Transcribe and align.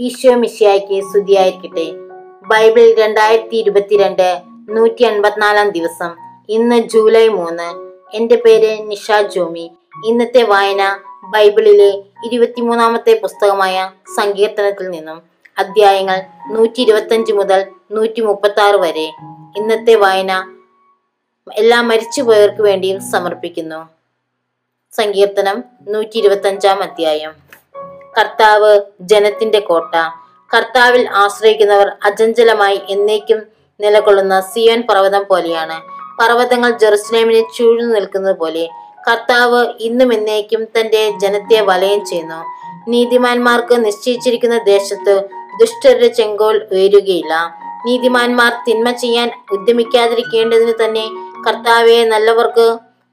ഈശോ 0.00 0.32
മിശിയായ്ക്ക് 0.34 1.02
സ്തുതിയായിരിക്കട്ടെ. 1.02 1.92
ബൈബിൾ 2.46 2.94
രണ്ടായിരത്തി 2.98 3.56
ഇരുപത്തിരണ്ട് 3.56 4.42
നൂറ്റി 4.68 5.02
അൻപത്തിനാലാം 5.02 5.70
ദിവസം. 5.70 6.10
ഇന്ന് 6.48 6.76
ജൂലൈ 6.76 7.28
മൂന്ന്. 7.28 7.68
എന്റെ 8.16 8.36
പേര് 8.36 8.90
നിഷ 8.90 9.12
ജോമി. 9.34 9.70
ഇന്നത്തെ 10.06 10.42
വായന 10.42 10.98
ബൈബിളിലെ 11.24 12.02
ഇരുപത്തിമൂന്നാമത്തെ 12.24 13.20
പുസ്തകമായ 13.22 13.90
സങ്കീർത്തനത്തിൽ 14.16 14.90
നിന്നും 14.90 15.22
അധ്യായങ്ങൾ 15.58 16.20
നൂറ്റി 16.50 16.80
ഇരുപത്തഞ്ച് 16.80 17.32
മുതൽ 17.32 17.66
നൂറ്റി 17.92 18.20
മുപ്പത്തി 18.20 18.60
ആറ് 18.60 18.74
വരെ. 18.74 19.12
ഇന്നത്തെ 19.56 19.94
വായന 19.94 20.56
എല്ലാ 21.58 21.82
മരിച്ചുപോയവർക്ക് 21.82 22.62
വേണ്ടിയും 22.62 23.10
സമർപ്പിക്കുന്നു. 23.10 23.88
സങ്കീർത്തനം 24.92 25.64
നൂറ്റി 25.88 26.18
ഇരുപത്തഞ്ചാം 26.18 26.82
അധ്യായം. 26.82 27.51
കർത്താവ് 28.18 28.80
ജനത്തിന്റെ 29.00 29.60
കോട്ട. 29.60 29.94
കർത്താവിൽ 30.54 31.08
ആശ്രയിക്കുന്നവർ 31.14 31.88
അചഞ്ചലമായി 32.04 32.80
എന്നേക്കും 32.88 33.42
നിലകൊള്ളുന്ന 33.80 34.40
സിയോൻ 34.40 34.80
പർവതം 34.82 35.24
പോലെയാണ്. 35.30 35.76
പർവതങ്ങൾ 36.20 36.70
ജെറുസലേമിനെ 36.70 37.42
ചൂഴ്ന്നു 37.56 37.94
നിൽക്കുന്നത് 37.94 38.36
പോലെ 38.36 38.68
കർത്താവ് 39.08 39.66
ഇന്നും 39.80 40.14
എന്നേക്കും 40.14 40.64
തന്റെ 40.64 41.10
ജനത്തെ 41.22 41.60
വലയം 41.60 42.04
ചെയ്യുന്നു. 42.04 42.40
നീതിമാന്മാർക്ക് 42.88 43.84
നിശ്ചയിച്ചിരിക്കുന്ന 43.84 44.58
ദേശത്ത് 44.58 45.14
ദുഷ്ടരുടെ 45.60 46.08
ചെങ്കോൽ 46.08 46.66
ഉയരുകയില്ല 46.72 47.34
നീതിമാന്മാർ 47.86 48.52
തിന്മ 48.68 48.90
ചെയ്യാൻ 48.90 49.30
ഉദ്യമിക്കാതിരിക്കേണ്ടതിന് 49.52 50.74
തന്നെ 50.84 51.04
കർത്താവെ 51.46 52.04
നല്ലവർക്ക് 52.04 52.66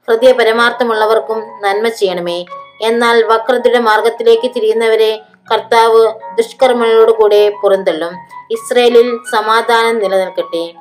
ഹൃദയ 0.08 0.32
പരമാർത്ഥമുള്ളവർക്കും 0.32 1.38
നന്മ 1.62 1.88
ചെയ്യണമേ. 1.88 2.38
എന്നാൽ 2.82 3.24
വക്രതയുടെ 3.24 3.78
മാർഗത്തിലേക്ക് 3.78 4.50
തിരിയുന്നവരെ 4.56 5.20
കർത്താവ് 5.52 6.12
ദുഷ്കർമ്മങ്ങളോട് 6.36 7.10
കൂടെ 7.10 7.52
പുറന്തള്ളും. 7.62 8.12
ഇസ്രയേലിൽ 8.50 9.18
സമാധാനം 9.32 9.98
നിലനിൽക്കട്ടെ. 9.98 10.74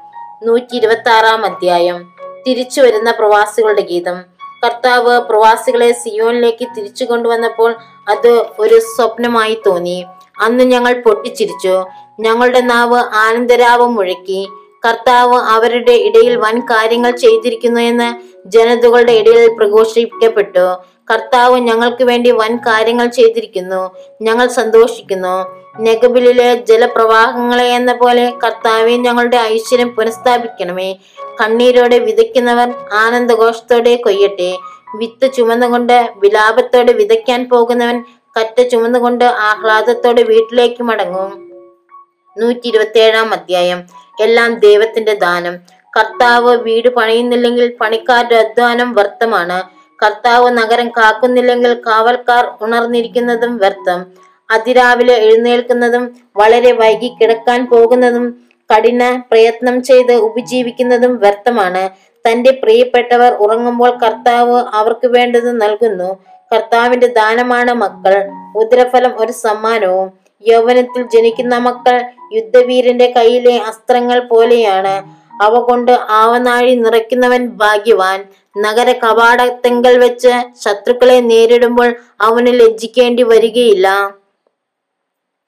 നൂറ്റി 0.43 0.75
ഇരുപത്തി 0.75 1.09
ആറാം 1.09 1.45
അധ്യായം. 1.45 2.13
തിരിച്ചു 2.47 2.81
വരുന്ന 2.81 3.11
പ്രവാസികളുടെ 3.11 3.81
ഗീതം. 3.81 4.21
കർത്താവ് 4.65 5.19
പ്രവാസികളെ 5.19 5.91
സിയോനിലേക്ക് 5.91 6.67
തിരിച്ചു 6.77 7.05
കൊണ്ടുവന്നപ്പോൾ 7.05 7.75
അത് 8.09 8.45
ഒരു 8.59 8.79
സ്വപ്നമായി 8.79 9.61
തോന്നി. 9.65 10.05
അന്ന് 10.41 10.63
ഞങ്ങൾ 10.63 11.01
പൊട്ടിച്ചിരിച്ചു. 11.01 11.85
ഞങ്ങളുടെ 12.19 12.61
നാവ് 12.61 12.97
ആനന്ദരാവം 12.97 13.95
മുഴക്കി. 13.95 14.49
കർത്താവ് 14.87 15.35
അവരുടെ 15.35 15.91
ഇടയിൽ 15.91 16.35
വൻ 16.35 16.59
കാര്യങ്ങൾ 16.59 17.11
ചെയ്തിരിക്കുന്നു 17.11 17.81
എന്ന് 17.81 18.39
ജനതകളുടെ 18.45 19.11
ഇടയിൽ 19.11 19.53
പ്രഘോഷിക്കപ്പെട്ടു. 19.57 20.75
കർത്താവ് 21.11 21.59
ഞങ്ങൾക്ക് 21.59 22.03
വേണ്ടി 22.03 22.31
വൻ 22.31 22.57
കാര്യങ്ങൾ 22.57 23.07
ചെയ്തിരിക്കുന്നു. 23.07 23.91
ഞങ്ങൾ 24.21 24.47
സന്തോഷിക്കുന്നു. 24.47 25.59
നെഗബിലെ 25.79 26.53
ജലപ്രവാഹങ്ങളെ 26.55 27.63
എന്ന 27.63 27.93
പോലെ 27.93 28.33
കർത്താവെ 28.43 28.91
ഞങ്ങളുടെ 28.91 29.37
ഐശ്വര്യം 29.37 29.89
പുനഃസ്ഥാപിക്കണമേ. 29.89 30.93
കണ്ണീരോടെ 31.41 31.99
വിതയ്ക്കുന്നവർ 31.99 32.73
ആനന്ദഘോഷത്തോടെ 32.93 33.95
കൊയ്യട്ടെ. 33.95 34.57
വിത്ത് 34.95 35.33
ചുമന്നുകൊണ്ട് 35.33 36.13
വിലാപത്തോടെ 36.15 36.93
വിതയ്ക്കാൻ 36.93 37.49
പോകുന്നവൻ 37.49 38.03
കറ്റ 38.39 38.61
ചുമന്നുകൊണ്ട് 38.61 39.25
ആഹ്ലാദത്തോടെ 39.25 40.23
വീട്ടിലേക്ക് 40.23 40.83
മടങ്ങും. 40.83 41.51
നൂറ്റി 42.37 42.67
ഇരുപത്തിയേഴാം 42.67 43.33
അധ്യായം. 43.33 43.83
എല്ലാം 44.21 44.59
ദൈവത്തിന്റെ 44.59 45.13
ദാനം. 45.13 45.57
കർത്താവ് 45.97 46.57
വീട് 46.57 46.89
പണിയുന്നില്ലെങ്കിൽ 46.89 47.75
പണിക്കാരുടെ 47.81 48.35
അധ്വാനം 48.35 48.93
വ്യർത്ഥമാണ്. 48.93 49.78
കർത്താവ് 50.03 50.49
നഗരം 50.49 50.89
കാക്കുന്നില്ലെങ്കിൽ 50.89 51.73
കാവൽക്കാർ 51.73 52.51
ഉണർന്നിരിക്കുന്നതും 52.61 53.57
വ്യർത്ഥം. 53.57 54.05
അതിരാവിലെ 54.51 55.13
എഴുന്നേൽക്കുന്നതും 55.13 56.15
വളരെ 56.37 56.71
വൈകി 56.71 57.13
കിടക്കാൻ 57.21 57.65
പോകുന്നതും 57.65 58.49
കഠിന 58.75 59.21
പ്രയത്നം 59.31 59.83
ചെയ്ത് 59.83 60.13
ഉപജീവിക്കുന്നതും 60.13 61.17
വ്യർത്ഥമാണ്. 61.17 61.89
തന്റെ 62.27 62.51
പ്രിയപ്പെട്ടവർ 62.51 63.33
ഉറങ്ങുമ്പോൾ 63.33 63.89
കർത്താവ് 63.89 64.63
അവർക്ക് 64.73 65.07
വേണ്ടത് 65.07 65.61
നൽകുന്നു. 65.61 66.17
കർത്താവിന്റെ 66.53 67.07
ദാനമാണ് 67.07 67.73
മക്കൾ. 67.73 68.29
ഉദരഫലം 68.55 69.19
ഒരു 69.19 69.31
സമ്മാനവും. 69.31 70.13
യൗവനത്തിൽ 70.47 71.03
ജനിക്കുന്ന 71.13 71.57
മക്കൾ 71.57 72.03
യുദ്ധവീരന്റെ 72.33 73.13
കയ്യിലെ 73.17 73.57
അസ്ത്രങ്ങൾ 73.57 74.19
പോലെയാണ്. 74.19 75.19
അവ 75.43 75.59
കൊണ്ട് 75.59 75.91
ആവനാഴി 75.91 76.75
നിറയ്ക്കുന്നവൻ 76.75 77.47
ഭാഗ്യവാൻ. 77.47 78.25
നഗര 78.59 78.91
കവാടത്തെങ്കൽ 78.91 79.97
വെച്ച് 79.97 80.43
ശത്രുക്കളെ 80.65 81.19
നേരിടുമ്പോൾ 81.19 81.95
അവന് 82.21 82.47
ലജ്ജിക്കേണ്ടി 82.47 83.23
വരികയില്ല. 83.23 84.15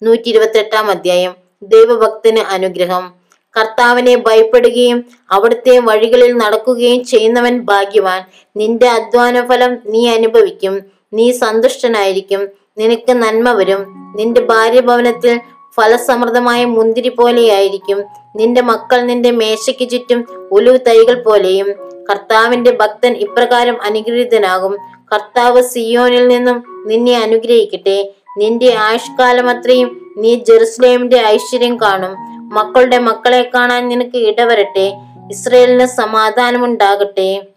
നൂറ്റി 0.03 0.29
ഇരുപത്തെട്ടാം 0.29 0.89
അധ്യായം. 0.89 1.35
ദൈവഭക്തന് 1.63 2.39
അനുഗ്രഹം. 2.39 3.13
കർത്താവിനെ 3.59 4.16
ഭയപ്പെടുകയും 4.16 5.05
അവിടുത്തെ 5.31 5.79
വഴികളിൽ 5.79 6.33
നടക്കുകയും 6.33 7.05
ചെയ്യുന്നവൻ 7.05 7.59
ഭാഗ്യവാൻ. 7.59 8.23
നിന്റെ 8.57 8.88
അധ്വാന 8.89 9.45
ഫലം 9.45 9.77
നീ 9.85 10.09
അനുഭവിക്കും. 10.09 10.81
നീ 11.13 11.31
സന്തുഷ്ടനായിരിക്കും. 11.31 12.47
നിനക്ക് 12.77 13.11
നന്മ 13.11 13.51
വരും. 13.51 14.13
നിന്റെ 14.17 14.41
ഭാര്യഭവനത്തിൽ 14.41 15.41
ഫലസമൃദ്ധമായ 15.75 16.66
മുന്തിരി 16.66 17.09
പോലെയായിരിക്കും. 17.09 18.03
നിന്റെ 18.35 18.61
മക്കൾ 18.61 19.01
നിന്റെ 19.01 19.31
മേശയ്ക്ക് 19.31 19.89
ചുറ്റും 19.89 20.50
ഉലുവ് 20.51 20.79
തൈകൾ 20.88 21.23
പോലെയും. 21.23 21.91
കർത്താവിന്റെ 22.09 22.72
ഭക്തൻ 22.72 23.13
ഇപ്രകാരം 23.13 23.81
അനുഗ്രഹീതനാകും. 23.84 24.78
കർത്താവ് 25.13 25.62
സിയോനിൽ 25.62 26.28
നിന്നും 26.28 26.84
നിന്നെ 26.88 27.22
അനുഗ്രഹിക്കട്ടെ. 27.22 28.13
നിന്റെ 28.38 28.75
ആയുഷ്കാലം 28.79 29.50
അത്രയും 29.50 30.13
നീ 30.17 30.35
ജെറുസലേമിന്റെ 30.35 31.17
ഐശ്വര്യം 31.17 31.78
കാണും. 31.78 32.13
മക്കളുടെ 32.53 32.97
മക്കളെ 32.97 33.51
കാണാൻ 33.56 33.89
നിനക്ക് 33.89 34.17
ഇടവരട്ടെ. 34.17 34.94
ഇസ്രയേലിന് 35.31 35.85
സമാധാനമുണ്ടാകട്ടെ. 35.85 37.47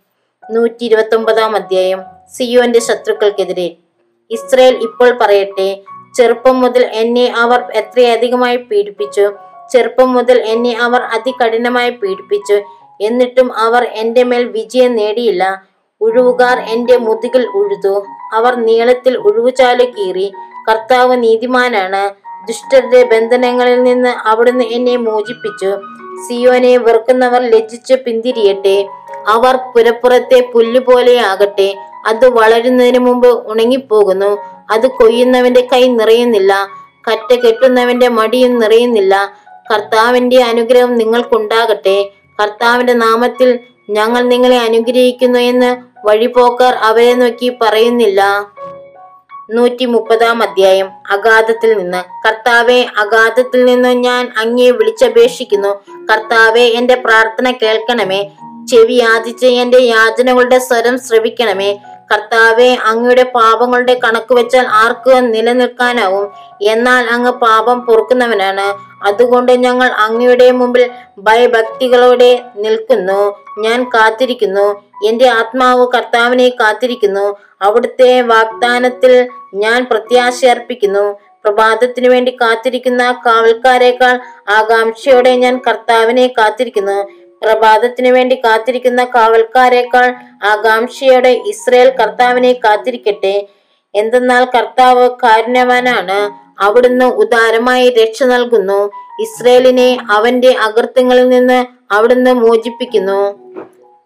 നൂറ്റി 0.50 0.84
ഇരുപത്തി 0.84 1.16
ഒമ്പതാം 1.16 1.56
അധ്യായം. 1.56 2.02
സിയോന്റെ 2.32 2.80
ശത്രുക്കൾക്കെതിരെ. 2.80 3.76
ഇസ്രയേൽ 4.30 4.74
ഇപ്പോൾ 4.76 5.18
പറയട്ടെ 5.20 5.82
ചെറുപ്പം 6.16 6.60
മുതൽ 6.60 6.84
എന്നെ 6.84 7.34
അവർ 7.36 7.60
എത്രയധികമായി 7.74 8.56
പീഡിപ്പിച്ചു? 8.56 9.32
ചെറുപ്പം 9.72 10.12
മുതൽ 10.12 10.38
എന്നെ 10.42 10.76
അവർ 10.80 11.00
അതികഠിനമായി 11.00 11.90
പീഡിപ്പിച്ചു. 11.90 12.62
എന്നിട്ടും 13.00 13.58
അവർ 13.58 13.84
എന്റെ 13.84 14.22
മേൽ 14.22 14.44
വിജയം 14.44 14.96
നേടിയില്ല. 14.96 15.62
ഉഴുവുകാർ 16.00 16.58
എന്റെ 16.58 16.96
മുതുകിൽ 16.96 17.46
ഉഴുതു. 17.46 18.06
അവർ 18.34 18.54
നീളത്തിൽ 18.54 19.18
ഉഴുവുചാൽ 19.18 19.94
കീറി. 19.98 20.32
കർത്താവ് 20.70 21.22
നീതിമാനാണ്. 21.22 22.24
ദുഷ്ടരുടെ 22.46 23.04
ബന്ധനങ്ങളിൽ 23.04 23.82
നിന്ന് 23.82 24.08
അവിടുന്ന് 24.08 24.64
എന്നെ 24.64 24.96
മോചിപ്പിച്ചു. 24.96 25.76
സിയോനെ 26.28 26.76
വെറുക്കുന്നവർ 26.76 27.42
ലജ്ജിച്ച് 27.42 27.94
പിന്തിരിയട്ടെ. 27.94 28.88
അവർ 29.28 29.56
പുരപ്പുറത്തെ 29.56 30.50
പുല്ലുപോലെയാകട്ടെ. 30.54 31.76
അത് 32.06 32.28
വളരുന്നതിന് 32.28 32.98
മുമ്പ് 32.98 33.48
ഉണങ്ങിപ്പോകുന്നു. 33.48 34.38
അത് 34.70 34.90
കൊയ്യുന്നവന്റെ 34.90 35.68
കൈ 35.72 35.88
നിറയുന്നില്ല. 35.88 36.68
കറ്റ 37.10 37.34
കെട്ടുന്നവന്റെ 37.34 38.08
മടിയും 38.08 38.58
നിറയുന്നില്ല. 38.58 39.32
കർത്താവിന്റെ 39.72 40.42
അനുഗ്രഹം 40.42 40.94
നിങ്ങൾക്കുണ്ടാകട്ടെ. 40.94 42.10
കർത്താവിന്റെ 42.42 42.92
നാമത്തിൽ 42.92 43.60
ഞങ്ങൾ 43.90 44.22
നിങ്ങളെ 44.22 44.58
അനുഗ്രഹിക്കുന്നു 44.58 45.38
എന്ന് 45.38 45.76
വഴിപോക്കർ 46.06 46.74
അവരെ 46.74 47.14
നോക്കി 47.14 47.52
പറയുന്നില്ല. 47.62 48.50
നൂറ്റി 49.50 49.84
മുപ്പതാം 49.84 50.42
അധ്യായം. 50.42 50.88
അഗാധത്തിൽ 51.10 51.78
നിന്ന്. 51.78 52.28
കർത്താവെ 52.28 52.86
അഗാധത്തിൽ 52.98 53.64
നിന്ന് 53.64 53.88
ഞാൻ 53.88 54.32
അങ്ങേ 54.36 54.70
വിളിച്ചപേക്ഷിക്കുന്നു. 54.70 55.68
കർത്താവെ 56.12 56.60
എന്റെ 56.60 56.94
പ്രാർത്ഥന 56.94 57.50
കേൾക്കണമേ. 57.50 58.30
ചെവി 58.70 58.92
യാചിച്ച് 58.92 59.46
എന്റെ 59.46 59.78
യാചനകളുടെ 59.78 60.58
സ്വരം 60.58 60.98
ശ്രവിക്കണമേ. 60.98 61.78
കർത്താവെ 62.12 62.76
അങ്ങയുടെ 62.84 63.22
പാപങ്ങളുടെ 63.22 64.00
കണക്ക് 64.04 64.34
വെച്ചാൽ 64.34 64.66
ആർക്ക് 64.66 65.34
നിലനിൽക്കാനാവും? 65.34 66.32
എന്നാൽ 66.62 67.04
അങ്ങ് 67.10 67.30
പാപം 67.30 67.80
പൊറുക്കുന്നവനാണ്. 67.80 68.66
അതുകൊണ്ട് 69.06 69.52
ഞങ്ങൾ 69.52 69.86
അങ്ങയുടെ 69.86 70.50
മുമ്പിൽ 70.50 70.90
ഭയഭക്തികളോടെ 71.18 72.42
നിൽക്കുന്നു. 72.56 73.20
ഞാൻ 73.58 73.84
കാത്തിരിക്കുന്നു. 73.84 74.82
എന്റെ 75.06 75.28
ആത്മാവ് 75.28 75.86
കർത്താവിനെ 75.94 76.48
കാത്തിരിക്കുന്നു. 76.48 77.36
അവിടുത്തെ 77.62 78.22
വാഗ്ദാനത്തിൽ 78.22 79.28
ഞാൻ 79.54 79.86
പ്രത്യാശ 79.90 80.44
അർപ്പിക്കുന്നു. 80.44 81.18
പ്രഭാതത്തിനു 81.44 82.08
വേണ്ടി 82.08 82.36
കാത്തിരിക്കുന്ന 82.40 83.22
കാവൽക്കാരേക്കാൾ 83.26 84.20
ആകാംക്ഷയോടെ 84.50 85.36
ഞാൻ 85.36 85.60
കർത്താവിനെ 85.68 86.26
കാത്തിരിക്കുന്നു. 86.26 87.23
പ്രഭാതത്തിനു 87.44 88.10
വേണ്ടി 88.10 88.34
കാത്തിരിക്കുന്ന 88.34 89.04
കാവൽക്കാരേക്കാൾ 89.04 90.14
ആകാംക്ഷയോടെ 90.44 91.28
ഇസ്രയേൽ 91.28 91.90
കർത്താവിനെ 91.90 92.52
കാത്തിരിക്കട്ടെ. 92.52 93.48
എന്തെന്നാൽ 93.94 94.44
കർത്താവ് 94.44 95.10
കാരുണ്യവാനാണ്. 95.10 96.44
അവിടുന്ന് 96.62 97.04
ഉദാരമായി 97.04 97.90
രക്ഷ 97.90 98.22
നൽകുന്നു. 98.22 98.90
ഇസ്രയേലിനെ 99.22 99.98
അവന്റെ 100.10 100.56
അകൃത്യങ്ങളിൽ 100.62 101.28
നിന്ന് 101.28 101.66
അവിടുന്ന് 101.90 102.32
മോചിപ്പിക്കുന്നു. 102.32 103.20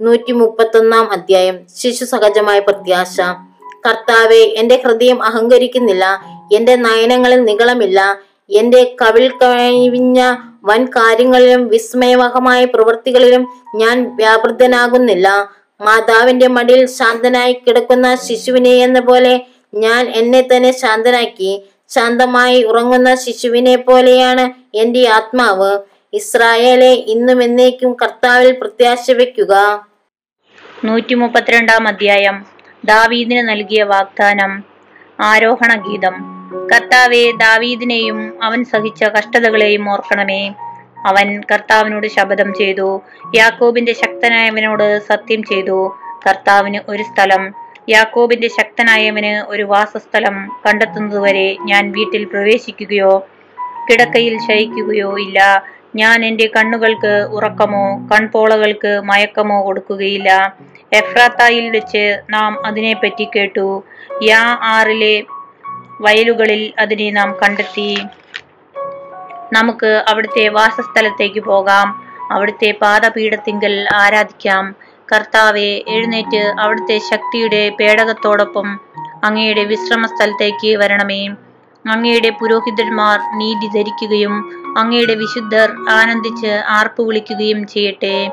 നൂറ്റി 0.01 0.33
മുപ്പത്തൊന്നാം 0.33 1.13
അധ്യായം. 1.13 1.59
ശിശു 1.77 2.05
സഹജമായ 2.05 2.59
പ്രത്യാശ. 2.59 3.21
കർത്താവെ 3.87 4.43
എന്റെ 4.57 4.83
ഹൃദയം 4.85 5.23
അഹങ്കരിക്കുന്നില്ല. 5.23 6.05
എന്റെ 6.55 6.77
നയനങ്ങളിൽ 6.77 7.45
നികളമില്ല 7.45 8.19
എന്റെ 8.51 8.97
കവിൽ 9.03 9.33
കവിഞ്ഞ 9.43 10.37
വൻ 10.69 10.85
കാര്യങ്ങളിലും 10.85 11.69
വിസ്മയവഹമായ 11.69 12.65
പ്രവൃത്തികളിലും 12.65 13.49
ഞാൻ 13.75 14.17
വ്യാപൃതനാകുന്നില്ല. 14.17 15.51
മാതാവിന്റെ 15.81 16.49
മടിയിൽ 16.49 16.87
ശാന്തനായി 16.87 17.53
കിടക്കുന്ന 17.53 18.15
ശിശുവിനെ 18.15 18.71
എന്ന 18.71 19.01
പോലെ 19.01 19.47
ഞാൻ 19.75 20.09
എന്നെ 20.09 20.41
തന്നെ 20.41 20.73
ശാന്തനാക്കി. 20.73 21.69
ശാന്തമായി 21.89 22.63
ഉറങ്ങുന്ന 22.63 23.15
ശിശുവിനെ 23.15 23.77
പോലെയാണ് 23.77 24.77
എന്റെ 24.77 25.09
ആത്മാവ്. 25.09 25.79
ഇസ്രായേലെ 26.13 26.93
ഇന്നും 26.93 27.43
എന്നേക്കും 27.43 27.97
കർത്താവിൽ 28.03 28.53
പ്രത്യാശ 28.53 29.11
വയ്ക്കുക. 29.11 29.87
നൂറ്റി 30.85 31.15
മുപ്പത്തിരണ്ടാം 31.15 31.89
അധ്യായം. 31.89 32.47
ദാവീദിന് 32.85 33.49
നൽകിയ 33.49 33.83
വാഗ്ദാനം. 33.83 34.65
ആരോഹണ 35.21 35.75
ഗീതം 35.75 36.38
കർത്താവെ 36.53 37.33
ദാവീദിനെയും 37.37 38.45
അവൻ 38.45 38.65
സഹിച്ച 38.65 39.05
കഷ്ടതകളെയും 39.05 39.91
ഓർക്കണമേ. 39.91 40.55
അവൻ 41.07 41.41
കർത്താവിനോട് 41.53 42.07
ശപഥം 42.07 42.55
ചെയ്തു. 42.55 43.03
യാക്കോബിന്റെ 43.35 43.93
ശക്തനായവനോട് 43.93 45.07
സത്യം 45.07 45.43
ചെയ്തു. 45.43 45.97
കർത്താവിന് 46.27 46.81
ഒരു 46.89 47.03
സ്ഥലം. 47.03 47.55
യാക്കോബിന്റെ 47.89 48.49
ശക്തനായവന് 48.49 49.51
ഒരു 49.51 49.63
വാസസ്ഥലം 49.63 50.61
കണ്ടെത്തുന്നതുവരെ 50.67 51.57
ഞാൻ 51.61 51.93
വീട്ടിൽ 51.93 52.25
പ്രവേശിക്കുകയോ 52.25 53.27
കിടക്കയിൽ 53.91 54.39
ശയിക്കുകയോ 54.39 55.19
ഇല്ല. 55.19 55.63
ഞാൻ 55.97 56.25
എന്റെ 56.25 56.51
കണ്ണുകൾക്ക് 56.57 57.27
ഉറക്കമോ 57.31 58.09
കൺപോളകൾക്ക് 58.13 59.01
മയക്കമോ 59.05 59.67
കൊടുക്കുകയില്ല. 59.67 60.57
എഫ്രാത്തായിൽ 60.93 61.71
വെച്ച് 61.71 62.23
നാം 62.31 62.67
അതിനെപ്പറ്റി 62.67 63.29
കേട്ടു. 63.37 63.83
യാ 64.23 64.59
ആറിലെ 64.63 65.23
വയലുകളിൽ 66.01 66.73
അതിനെ 66.79 67.11
നാം 67.11 67.37
കണ്ടെത്തി. 67.43 67.99
നമുക്ക് 69.53 70.05
അവിടുത്തെ 70.09 70.49
വാസസ്ഥലത്തേക്ക് 70.49 71.41
പോകാം. 71.41 72.09
അവിടുത്തെ 72.31 72.75
പാദപീഠത്തിങ്കൽ 72.83 73.89
ആരാധിക്കാം. 73.95 74.75
കർത്താവെ 75.13 75.85
എഴുന്നേറ്റ് 75.89 76.61
അവിടുത്തെ 76.61 76.99
ശക്തിയുടെ 76.99 77.73
പേടകത്തോടൊപ്പം 77.81 78.81
അങ്ങയുടെ 79.25 79.65
വിശ്രമ 79.65 80.07
സ്ഥലത്തേക്ക് 80.07 80.77
വരണമേ. 80.77 81.29
അങ്ങയുടെ 81.91 82.31
പുരോഹിതന്മാർ 82.31 83.19
നീതി 83.39 83.67
ധരിക്കുകയും 83.67 84.35
അങ്ങയുടെ 84.79 85.15
വിശുദ്ധർ 85.15 85.69
ആനന്ദിച്ച് 85.91 86.61
ആർപ്പ് 86.69 87.03
വിളിക്കുകയും 87.03 87.67
ചെയ്യട്ടെ. 87.67 88.31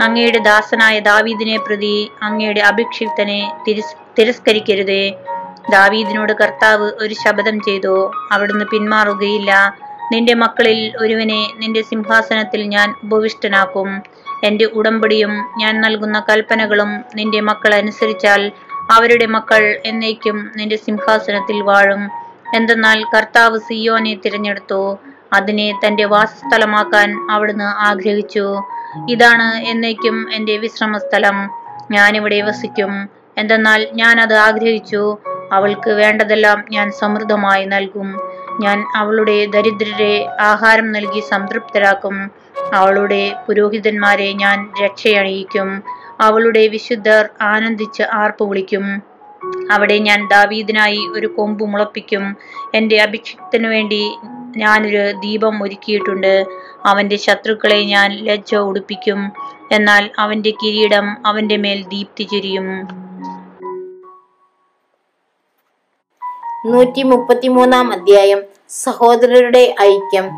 അങ്ങയുടെ 0.00 0.38
ദാസനായ 0.38 0.98
ദാവീദിനെ 1.00 1.56
പ്രതി 1.56 2.10
അങ്ങയുടെ 2.22 2.60
അഭിക്ഷിപ്തനെ 2.60 3.52
തിരസ് 3.68 3.96
തിരസ്കരിക്കരുതേ. 4.18 5.14
ദാവീദിനോട് 5.70 6.32
കർത്താവ് 6.32 6.90
ഒരു 7.00 7.14
ശപഥം 7.14 7.60
ചെയ്തു. 7.60 8.10
അവിടുന്ന് 8.32 8.64
പിന്മാറുകയില്ല. 8.64 9.76
നിന്റെ 10.12 10.34
മക്കളിൽ 10.34 10.92
ഒരുവനെ 10.98 11.48
നിന്റെ 11.58 11.82
സിംഹാസനത്തിൽ 11.82 12.62
ഞാൻ 12.62 12.94
ഉപവിഷ്ടനാക്കും. 13.04 14.02
എന്റെ 14.44 14.64
ഉടമ്പടിയും 14.64 15.44
ഞാൻ 15.56 15.80
നൽകുന്ന 15.80 16.24
കൽപ്പനകളും 16.28 17.04
നിന്റെ 17.14 17.40
മക്കൾ 17.40 17.74
അനുസരിച്ചാൽ 17.74 18.52
അവരുടെ 18.90 19.26
മക്കൾ 19.26 19.80
എന്നേക്കും 19.86 20.50
നിന്റെ 20.56 20.76
സിംഹാസനത്തിൽ 20.76 21.62
വാഴും. 21.62 22.10
എന്തെന്നാൽ 22.56 23.04
കർത്താവ് 23.04 23.58
സിയോനെ 23.58 24.14
തിരഞ്ഞെടുത്തു. 24.14 24.98
അതിനെ 25.32 25.80
തന്റെ 25.86 26.04
വാസസ്ഥലമാക്കാൻ 26.04 27.30
അവിടുന്ന് 27.30 27.64
ആഗ്രഹിച്ചു. 27.64 28.62
ഇതാണ് 29.08 29.54
എന്നേക്കും 29.54 30.32
എന്റെ 30.32 30.56
വിശ്രമസ്ഥലം. 30.56 31.50
ഞാനിവിടെ 31.90 32.42
വസിക്കും. 32.42 33.08
എന്തെന്നാൽ 33.38 33.88
ഞാൻ 33.92 34.20
അത് 34.20 34.34
ആഗ്രഹിച്ചു. 34.34 35.18
അവൾക്ക് 35.52 35.90
വേണ്ടതെല്ലാം 35.90 36.64
ഞാൻ 36.70 36.92
സമൃദ്ധമായി 36.92 37.64
നൽകും. 37.64 38.20
ഞാൻ 38.60 38.84
അവളുടെ 38.96 39.46
ദരിദ്രരെ 39.46 40.28
ആഹാരം 40.40 40.92
നൽകി 40.92 41.20
സംതൃപ്തരാക്കും. 41.20 42.30
അവളുടെ 42.74 43.32
പുരോഹിതന്മാരെ 43.48 44.32
ഞാൻ 44.32 44.70
രക്ഷയണിയിക്കും. 44.84 45.82
അവളുടെ 46.20 46.66
വിശുദ്ധർ 46.66 47.28
ആനന്ദിച്ച് 47.42 48.02
ആർപ്പ് 48.02 48.44
വിളിക്കും. 48.44 49.02
അവിടെ 49.72 49.98
ഞാൻ 49.98 50.28
ദാവീദിനായി 50.28 50.98
ഒരു 51.12 51.26
കൊമ്പ് 51.26 51.64
മുളപ്പിക്കും. 51.64 52.36
എന്റെ 52.74 53.00
അഭിഷിക്തനു 53.00 53.68
വേണ്ടി 53.68 54.12
ഞാനൊരു 54.56 55.12
ദീപം 55.12 55.62
ഒരുക്കിയിട്ടുണ്ട്. 55.62 56.44
അവന്റെ 56.86 57.16
ശത്രുക്കളെ 57.16 57.84
ഞാൻ 57.84 58.12
ലജ്ജ 58.12 58.54
ഉടുപ്പിക്കും. 58.54 59.32
എന്നാൽ 59.72 60.10
അവന്റെ 60.18 60.50
കിരീടം 60.50 61.26
അവന്റെ 61.26 61.56
മേൽ 61.56 61.82
ദീപ്തി 61.82 62.22
ചൊരിയും. 62.22 63.01
നൂറ്റി 66.66 67.02
മുപ്പത്തിമൂന്നാം 67.02 67.92
അധ്യായം. 67.92 68.40
സഹോദരരുടെ 68.70 69.74
ഐക്യം. 69.80 70.30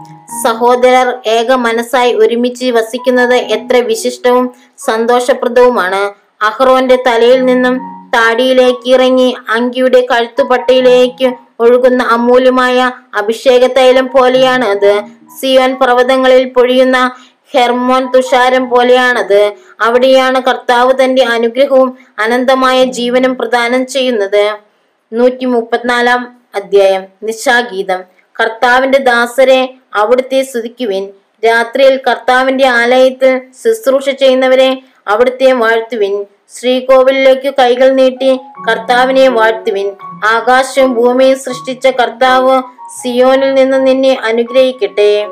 സഹോദരർ 0.44 1.18
ഏക 1.26 1.52
മനസ്സായി 1.52 2.12
ഒരുമിച്ച് 2.12 2.70
വസിക്കുന്നത് 2.70 3.34
എത്ര 3.34 3.76
വിശിഷ്ടവും 3.76 4.54
സന്തോഷപ്രദവുമാണ്. 4.78 6.14
അഹ്റോന്റെ 6.44 6.98
തലയിൽ 7.06 7.44
നിന്നും 7.44 7.78
താടിയിലേക്ക് 8.14 8.88
ഇറങ്ങി 8.90 9.34
അങ്കിയുടെ 9.48 10.06
കഴുത്തുപട്ടയിലേക്ക് 10.10 11.34
ഒഴുകുന്ന 11.60 12.02
അമൂല്യമായ 12.02 12.90
അഭിഷേക 13.14 13.66
തൈലം 13.66 14.08
പോലെയാണ് 14.08 14.64
അത് 14.64 15.02
സിയോൻ 15.40 15.74
പർവതങ്ങളിൽ 15.74 16.48
പൊഴിയുന്ന 16.48 17.12
ഹെർമോൻ 17.54 18.12
തുഷാരം 18.12 18.70
പോലെയാണത്. 18.70 19.52
അവിടെയാണ് 19.80 20.42
കർത്താവ് 20.42 20.92
തന്റെ 21.04 21.22
അനുഗ്രഹവും 21.22 21.98
അനന്തമായ 22.18 22.84
ജീവനും 22.84 23.34
പ്രദാനം 23.34 23.86
ചെയ്യുന്നത്. 23.86 24.73
നൂറ്റി 25.12 25.44
മുപ്പത്തിനാലാം 25.44 26.40
അധ്യായം 26.54 27.04
നിശാഗീതം. 27.22 28.00
കർത്താവിന്റെ 28.40 28.98
ദാസരെ 28.98 29.74
അവിടുത്തെ 29.94 30.42
സ്തുതിക്കുവിൻ. 30.42 31.08
രാത്രിയിൽ 31.46 32.00
കർത്താവിന്റെ 32.06 32.66
ആലയത്തിൽ 32.66 33.40
ശുശ്രൂഷ 33.64 34.10
ചെയ്യുന്നവരെ 34.10 34.82
അവിടുത്തെ 35.08 35.52
വാഴ്ത്തുവിൻ. 35.52 36.26
ശ്രീകോവിലേക്ക് 36.54 37.54
കൈകൾ 37.58 37.90
നീട്ടി 37.90 38.40
കർത്താവിനെ 38.68 39.28
വാഴ്ത്തുവിൻ. 39.28 39.94
ആകാശവും 40.24 40.94
ഭൂമിയും 40.94 41.38
സൃഷ്ടിച്ച 41.38 41.86
കർത്താവ് 41.86 42.62
സിയോനിൽ 43.02 43.54
നിന്ന് 43.54 43.86
നിന്നെ 43.86 44.18
അനുഗ്രഹിക്കട്ടെ. 44.24 45.26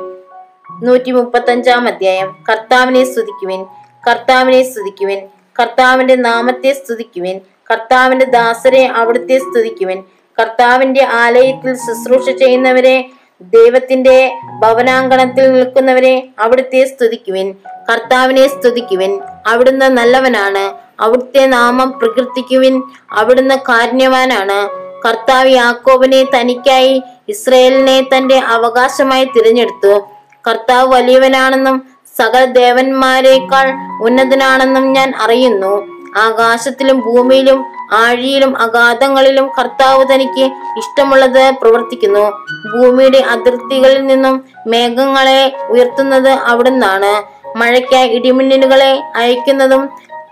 നൂറ്റി 0.83 1.11
മുപ്പത്തഞ്ചാം 1.11 1.87
അധ്യായം. 1.87 2.37
കർത്താവിനെ 2.49 3.03
സ്തുതിക്കുവിൻ. 3.11 3.63
കർത്താവിനെ 4.09 4.71
സ്തുതിക്കുവിൻ. 4.71 5.27
കർത്താവിന്റെ 5.59 6.15
നാമത്തെ 6.15 6.73
സ്തുതിക്കുവിൻ. 6.73 7.41
കർത്താവിന്റെ 7.73 8.25
ദാസരെ 8.25 8.85
അവിടുത്തെ 8.85 9.37
സ്തുതിക്കുവിൻ. 9.37 10.03
കർത്താവിന്റെ 10.39 11.03
ആലയത്തിൽ 11.03 11.75
ശുശ്രൂഷ 11.75 12.29
ചെയ്യുന്നവരെ 12.29 13.09
ദൈവത്തിന്റെ 13.41 14.35
ഭവനാങ്കണത്തിൽ 14.59 15.53
നിൽക്കുന്നവരെ 15.53 16.29
അവിടുത്തെ 16.39 16.85
സ്തുതിക്കുവിൻ. 16.85 17.55
കർത്താവിനെ 17.91 18.47
സ്തുതിക്കുവിൻ. 18.47 19.21
അവിടുന്ന് 19.47 19.85
നല്ലവനാണ്. 19.85 20.73
അവിടുത്തെ 20.99 21.45
നാമം 21.45 21.99
പ്രകീർത്തിക്കുവിൻ. 21.99 22.83
അവിടുന്ന് 23.11 23.55
കാരുണ്യവാനാണ്. 23.69 24.83
കർത്താവ് 25.07 25.49
യാക്കോബിനെ 25.49 26.23
തനിക്കായി 26.23 27.03
ഇസ്രയേലിനെ 27.29 28.07
തന്റെ 28.17 28.37
അവകാശമായി 28.37 29.25
തിരഞ്ഞെടുത്തു. 29.25 30.07
കർത്താവ് 30.47 30.93
വലിയവനാണെന്നും 30.93 31.83
സകല 32.17 32.45
ദേവന്മാരെക്കാൾ 32.45 33.73
ഉന്നതനാണെന്നും 34.03 34.93
ഞാൻ 34.93 35.13
അറിയുന്നു. 35.21 35.92
ആകാശത്തിലും 36.17 36.99
ഭൂമിയിലും 36.99 37.65
ആഴിയിലും 37.91 38.57
അഗാധങ്ങളിലും 38.57 39.49
കർത്താവ് 39.59 40.05
തനിക്ക് 40.13 40.51
ഇഷ്ടമുള്ളത് 40.77 41.53
പ്രവർത്തിക്കുന്നു. 41.61 42.31
ഭൂമിയുടെ 42.75 43.17
അതിർത്തികളിൽ 43.17 44.05
നിന്നും 44.05 44.45
മേഘങ്ങളെ 44.67 45.57
ഉയർത്തുന്നത് 45.69 46.29
അവിടുന്നാണ്. 46.29 47.43
മഴയ്ക്കായി 47.57 48.09
ഇടിമിന്നലുകളെ 48.09 49.03
അയക്കുന്നതും 49.15 49.89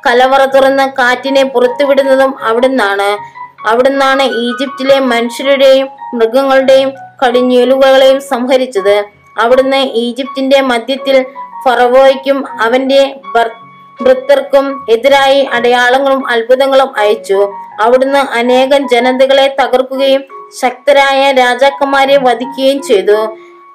കലവറ 0.08 0.46
തുറന്ന് 0.46 0.90
കാറ്റിനെ 0.90 1.44
പുറത്തുവിടുന്നതും 1.44 2.44
അവിടുന്നാണ്. 2.44 3.42
അവിടുന്നാണ് 3.68 4.24
ഈജിപ്തിലെ 4.24 5.00
മനുഷ്യരുടെയും 5.00 5.88
മൃഗങ്ങളുടെയും 6.14 6.92
കടിഞ്ഞൂലുകളെയും 7.26 8.22
സംഹരിച്ചത്. 8.22 9.06
അവിടുന്ന് 9.40 9.78
ഈജിപ്തിന്റെ 9.78 10.62
മധ്യത്തിൽ 10.62 11.26
ഫറവോയ്ക്കും 11.66 12.62
അവന്റെ 12.62 13.20
ഭർ- 13.36 13.61
ഭൃത്യർക്കും 14.04 14.66
എതിരായി 14.90 15.40
അടയാളങ്ങളും 15.54 16.28
അത്ഭുതങ്ങളും 16.28 16.98
അയച്ചു. 16.98 17.40
അവിടുന്ന് 17.80 18.20
അനേകം 18.20 18.88
ജനതകളെ 18.88 19.56
തകർക്കുകയും 19.62 20.24
ശക്തരായ 20.62 21.32
രാജാക്കന്മാരെ 21.32 22.18
വധിക്കുകയും 22.18 22.82
ചെയ്തു. 22.82 23.20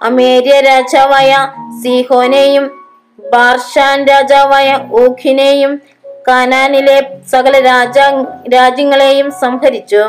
അമേരിയ 0.02 0.60
രാജാവായ 0.60 1.32
സീഹോനെയും 1.82 2.64
ബാർഷാൻ 3.32 4.04
രാജാവായ 4.04 4.78
ഊഖിനെയും 4.92 5.80
കാനാനിലെ 6.28 6.98
സകല 7.32 7.60
രാജാ 7.64 8.06
രാജ്യങ്ങളെയും 8.54 9.28
സംഹരിച്ചു. 9.40 10.02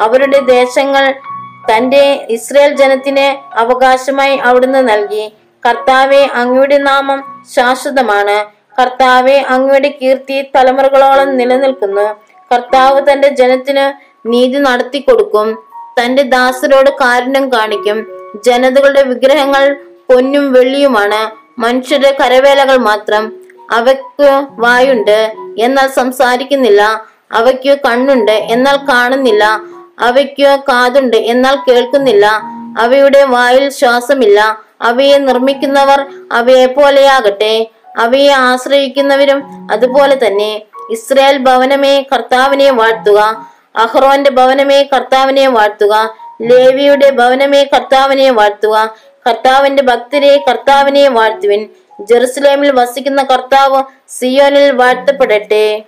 അവരുടെ 0.00 0.40
ദേശങ്ങൾ 0.40 1.14
തന്റെ 1.68 2.26
ഇസ്രയേൽ 2.30 2.76
ജനത്തിന് 2.76 3.26
അവകാശമായി 3.58 4.36
അവിടുന്ന് 4.36 4.88
നൽകി. 4.88 5.24
കർത്താവെ 5.62 6.22
അങ്ങയുടെ 6.34 6.78
നാമം 6.78 7.20
ശാശ്വതമാണ്. 7.56 8.38
കർത്താവെ 8.78 9.36
അങ്ങയുടെ 9.48 9.98
കീർത്തി 10.02 10.42
തലമുറകളോളം 10.54 11.36
നിലനിൽക്കുന്നു. 11.36 12.06
കർത്താവ് 12.54 13.12
തന്റെ 13.12 13.28
ജനത്തിന് 13.28 13.84
നീതി 14.28 14.58
നടത്തി 14.58 14.98
കൊടുക്കും 14.98 15.58
തന്റെ 16.00 16.22
ദാസരോട് 16.22 16.90
കാരുണ്യം 16.90 17.52
കാണിക്കും. 17.52 18.06
ജനതകളുടെ 18.44 19.02
വിഗ്രഹങ്ങൾ 19.02 19.76
പൊന്നും 20.10 20.52
വെള്ളിയുമാണ്. 20.52 21.20
മനുഷ്യരുടെ 21.60 22.16
കരവേലകൾ 22.20 22.76
മാത്രം. 22.76 23.32
അവയ്ക്ക് 23.70 24.46
വായുണ്ട് 24.50 25.32
എന്നാൽ 25.58 25.88
സംസാരിക്കുന്നില്ല. 25.88 26.82
അവയ്ക്ക് 27.32 27.78
കണ്ണുണ്ട് 27.86 28.32
എന്നാൽ 28.32 28.76
കാണുന്നില്ല. 28.88 29.44
അവയ്ക്ക് 30.00 30.58
കാതുണ്ട് 30.68 31.16
എന്നാൽ 31.16 31.56
കേൾക്കുന്നില്ല. 31.68 32.26
അവയുടെ 32.78 33.24
വായിൽ 33.24 33.70
ശ്വാസമില്ല. 33.70 34.40
അവയെ 34.82 35.18
നിർമ്മിക്കുന്നവർ 35.18 36.00
അവയെ 36.32 36.66
പോലെയാകട്ടെ 36.66 37.70
അവയെ 37.96 38.30
ആശ്രയിക്കുന്നവരും 38.30 39.68
അതുപോലെ 39.72 40.26
തന്നെ. 40.26 40.62
ഇസ്രായേൽ 40.90 41.38
ഭവനമേ 41.38 42.02
കർത്താവിനെ 42.02 42.70
വാഴ്ത്തുക. 42.70 43.50
അഹ്റോന്റെ 43.76 44.30
ഭവനമേ 44.30 44.82
കർത്താവിനെ 44.82 45.48
വാഴ്ത്തുക. 45.48 46.14
ലേവിയുടെ 46.42 47.10
ഭവനമേ 47.10 47.64
കർത്താവിനെ 47.64 48.30
വാഴ്ത്തുക. 48.30 48.94
കർത്താവിന്റെ 49.26 49.82
ഭക്തരെ 49.82 50.44
കർത്താവിനെ 50.48 51.08
വാഴ്ത്തുവിൻ. 51.08 51.68
ജെറുസലേമിൽ 52.00 52.70
വസിക്കുന്ന 52.70 53.22
കർത്താവ് 53.22 53.82
സിയോനിൽ 54.08 54.70
വാഴ്ത്തപ്പെടട്ടെ. 54.70 55.82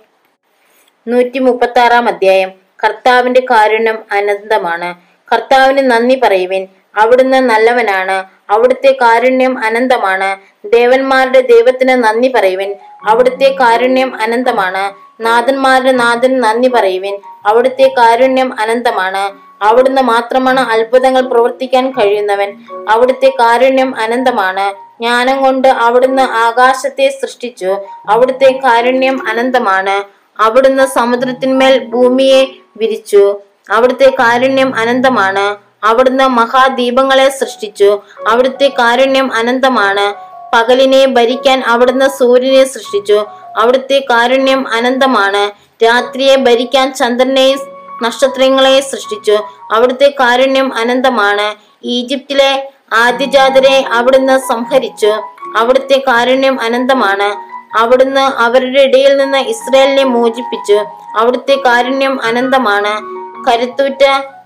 നൂറ്റി 1.07 1.39
മുപ്പത്തി 1.39 1.79
ആറാം 1.79 2.07
അധ്യായം. 2.07 2.51
കർത്താവിന്റെ 2.83 3.45
കാരുണ്യം 3.51 4.03
അനന്തമാണ്. 4.11 4.95
കർത്താവിന് 5.33 5.91
നന്ദി 5.91 6.19
പറയുവിൻ. 6.23 6.67
അവിടുന്ന് 6.97 7.37
നല്ലവനാണ്. 7.37 8.37
അവിടുത്തെ 8.49 8.97
കാരുണ്യം 9.01 9.65
അനന്തമാണ്. 9.65 10.37
ദേവന്മാരുടെ 10.67 11.41
ദൈവത്തിന് 11.41 11.89
നന്ദി 11.89 12.31
പറയുവിൻ. 12.35 12.75
അവിടുത്തെ 13.09 13.55
കാരുണ്യം 13.59 14.21
അനന്തമാണ്. 14.21 15.07
നാഥന്മാരുടെ 15.21 15.91
നാഥന് 15.91 16.43
നന്ദി 16.43 16.67
പറയുവിൻ. 16.67 17.19
അവിടുത്തെ 17.45 17.93
കാരുണ്യം 17.97 18.59
അനന്തമാണ്. 18.59 19.47
അവിടുന്ന് 19.63 20.01
മാത്രമാണ് 20.01 20.59
അത്ഭുതങ്ങൾ 20.59 21.21
പ്രവർത്തിക്കാൻ 21.21 21.91
കഴിയുന്നവൻ. 21.91 22.53
അവിടുത്തെ 22.89 23.33
കാരുണ്യം 23.39 23.95
അനന്തമാണ്. 23.95 24.71
ജ്ഞാനം 25.01 25.41
കൊണ്ട് 25.41 25.67
അവിടുന്ന് 25.67 26.21
ആകാശത്തെ 26.21 27.09
സൃഷ്ടിച്ചു. 27.21 27.77
അവിടുത്തെ 28.09 28.59
കാരുണ്യം 28.63 29.27
അനന്തമാണ്. 29.27 30.17
അവിടുന്ന് 30.41 30.85
സമുദ്രത്തിന്മേൽ 30.87 31.85
ഭൂമിയെ 31.85 32.45
വിരിച്ചു. 32.77 33.39
അവിടുത്തെ 33.69 34.09
കാരുണ്യം 34.19 34.75
അനന്തമാണ്. 34.75 35.66
അവിടുന്ന് 35.83 36.27
മഹാദീപങ്ങളെ 36.27 37.29
സൃഷ്ടിച്ചു. 37.29 38.01
അവിടുത്തെ 38.27 38.73
കാരുണ്യം 38.79 39.33
അനന്തമാണ്. 39.33 40.27
പകലിനെ 40.55 41.05
ഭരിക്കാൻ 41.05 41.63
അവിടുന്ന് 41.67 42.09
സൂര്യനെ 42.09 42.63
സൃഷ്ടിച്ചു. 42.63 43.25
അവിടുത്തെ 43.57 44.05
കാരുണ്യം 44.09 44.67
അനന്തമാണ്. 44.67 45.51
രാത്രിയെ 45.83 46.35
ഭരിക്കാൻ 46.35 46.93
ചന്ദ്രനെയും 46.93 47.59
നക്ഷത്രങ്ങളെ 48.03 48.79
സൃഷ്ടിച്ചു. 48.79 49.37
അവിടുത്തെ 49.71 50.13
കാരുണ്യം 50.19 50.73
അനന്തമാണ്. 50.73 51.55
ഈജിപ്തിലെ 51.83 52.71
ആദ്യജാതരെ 52.93 53.85
അവിടുന്ന് 53.91 54.39
സംഹരിച്ചു. 54.39 55.13
അവിടുത്തെ 55.57 56.03
കാരുണ്യം 56.07 56.61
അനന്തമാണ്. 56.61 57.57
അവിടുന്ന് 57.77 58.21
അവരുടെ 58.21 58.81
ഇടയിൽ 58.81 59.17
നിന്ന് 59.17 59.37
ഇസ്രയേലിനെ 59.37 60.03
മോചിപ്പിച്ചു. 60.03 60.85
അവിടുത്തെ 61.17 61.55
കാരുണ്യം 61.65 62.21
അനന്തമാണ്. 62.21 63.17
കരുത്തുറ്റ 63.49 64.03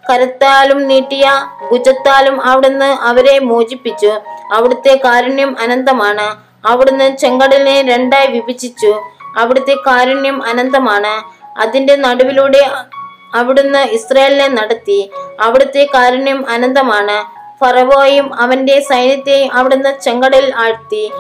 കരത്താലും 0.10 0.88
നീട്ടിയ 0.88 1.31
ഭുജത്താലും 1.72 2.41
അവിടുന്ന് 2.41 2.86
അവരെ 2.86 3.39
മോചിപ്പിച്ചു. 3.39 4.12
അവിടുത്തെ 4.53 5.00
കാരുണ്യം 5.05 5.60
അനന്തമാണ്. 5.60 6.27
അവിടുന്ന് 6.67 7.17
ചെങ്കടലിനെ 7.17 7.81
രണ്ടായി 7.81 8.27
വിഭജിച്ചു. 8.27 9.01
അവിടുത്തെ 9.38 9.75
കാരുണ്യം 9.88 10.43
അനന്തമാണ്. 10.43 11.13
അതിന്റെ 11.60 11.96
നടുവിലൂടെ 11.96 12.70
അവിടുന്ന് 13.36 13.79
ഇസ്രായേലിനെ 13.79 14.48
നടത്തി. 14.48 15.12
അവിടുത്തെ 15.39 15.88
കാരുണ്യം 15.93 16.50
അനന്തമാണ്. 16.50 17.41
ഫറവോയും 17.60 18.34
അവന്റെ 18.34 18.79
സൈന്യത്തെയും 18.79 19.53
അവിടുന്ന് 19.53 20.01
ചെങ്കടലിൽ 20.01 20.55
ആഴ്ത്തി. 20.55 21.12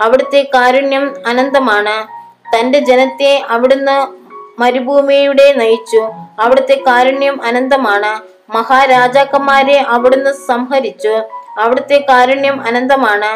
അവിടുത്തെ 0.00 0.50
കാരുണ്യം 0.54 1.14
അനന്തമാണ്. 1.26 2.20
തന്റെ 2.56 2.78
ജനത്തെ 2.78 3.42
അവിടുന്ന് 3.48 4.19
മരുഭൂമിയുടെ 4.60 5.52
നയിച്ചു. 5.52 6.02
അവിടുത്തെ 6.38 6.74
കാരുണ്യം 6.86 7.42
അനന്തമാണ്. 7.42 8.12
മഹാരാജാക്കന്മാരെ 8.56 9.84
അവിടുന്ന് 9.88 10.32
സംഹരിച്ചു. 10.48 11.14
അവിടുത്തെ 11.58 12.06
കാരുണ്യം 12.08 12.62
അനന്തമാണ്. 12.66 13.30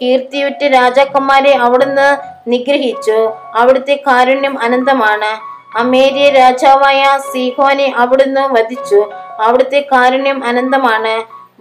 കീർത്തിയുറ്റ 0.00 0.62
രാജാക്കന്മാരെ 0.64 1.56
അവിടുന്ന് 1.56 2.08
നിഗ്രഹിച്ചു. 2.50 3.18
അവിടുത്തെ 3.54 3.96
കാരുണ്യം 4.06 4.60
അനന്തമാണ്. 4.62 5.32
അമേരിയ 5.78 6.30
രാജാവായ 6.30 7.18
സീഹോനെ 7.32 7.92
അവിടുന്ന് 7.96 8.40
വധിച്ചു. 8.40 9.00
അവിടുത്തെ 9.40 9.80
കാരുണ്യം 9.92 10.44
അനന്തമാണ്. 10.44 11.14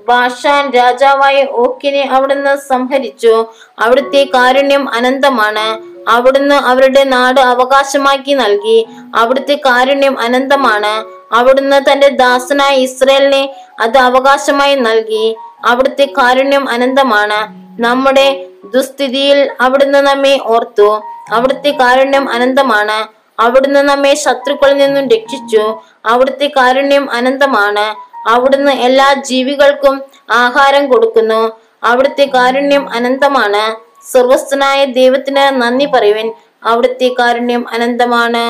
ബാഷാൻ 0.07 0.71
രാജാവായ 0.71 1.45
ഓക്കിനെ 1.51 2.09
അവിടുന്ന് 2.11 2.53
സംഹരിച്ചു. 2.69 3.33
അവിടുത്തെ 3.79 4.27
കാരുണ്യം 4.33 4.89
അനന്തമാണ്. 4.93 5.67
അവിടുന്ന് 6.09 6.55
അവരുടെ 6.55 7.03
നാട് 7.03 7.41
അവകാശമാക്കി 7.41 8.33
നൽകി. 8.33 8.87
അവിടുത്തെ 9.15 9.55
കാരുണ്യം 9.55 10.19
അനന്തമാണ്. 10.19 11.19
അവിടുന്ന് 11.33 11.91
തന്റെ 11.91 12.09
ദാസനായ 12.09 12.75
ഇസ്രയേലിനെ 12.75 13.53
അത് 13.79 13.97
അവകാശമായി 13.97 14.75
നൽകി. 14.75 15.35
അവിടുത്തെ 15.65 16.05
കാരുണ്യം 16.05 16.69
അനന്തമാണ്. 16.69 17.39
നമ്മുടെ 17.81 18.45
ദുസ്ഥിതിയിൽ 18.73 19.51
അവിടുന്ന് 19.61 19.99
നമ്മെ 19.99 20.39
ഓർത്തു. 20.43 21.01
അവിടുത്തെ 21.31 21.71
കാരുണ്യം 21.71 22.29
അനന്തമാണ്. 22.29 23.07
അവിടുന്ന് 23.41 23.79
നമ്മെ 23.79 24.13
ശത്രുക്കളിൽ 24.13 24.77
നിന്നും 24.77 25.07
രക്ഷിച്ചു. 25.07 25.81
അവിടുത്തെ 26.05 26.47
കാരുണ്യം 26.47 27.11
അനന്തമാണ്. 27.11 28.09
അവിടുന്ന് 28.29 28.71
എല്ലാ 28.71 29.13
ജീവികൾക്കും 29.13 30.01
ആഹാരം 30.31 30.89
കൊടുക്കുന്നു. 30.89 31.51
അവിടുത്തെ 31.83 32.29
കാരുണ്യം 32.33 32.89
അനന്തമാണ്. 32.89 33.88
സർവസ്ഥനായ 34.11 34.85
ദൈവത്തിന് 34.85 35.61
നന്ദി 35.61 35.85
പറയുവൻ. 35.85 36.33
അവിടുത്തെ 36.63 37.15
കാരുണ്യം 37.19 37.69
അനന്തമാണ്. 37.69 38.45